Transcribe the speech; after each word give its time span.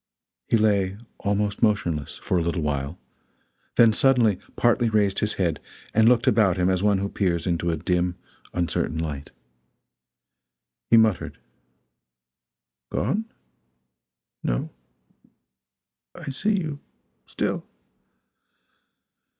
He 0.47 0.57
lay 0.57 0.97
almost 1.19 1.61
motionless 1.61 2.17
for 2.17 2.39
a 2.39 2.41
little 2.41 2.63
while, 2.63 2.97
then 3.75 3.93
suddenly 3.93 4.37
partly 4.55 4.89
raised 4.89 5.19
his 5.19 5.35
head 5.35 5.59
and 5.93 6.09
looked 6.09 6.25
about 6.25 6.57
him 6.57 6.71
as 6.71 6.81
one 6.81 6.97
who 6.97 7.07
peers 7.07 7.45
into 7.45 7.69
a 7.69 7.77
dim 7.77 8.15
uncertain 8.51 8.97
light. 8.97 9.29
He 10.89 10.97
muttered: 10.97 11.37
"Gone? 12.91 13.25
No 14.41 14.71
I 16.15 16.29
see 16.29 16.59
you 16.59 16.79
still. 17.27 17.63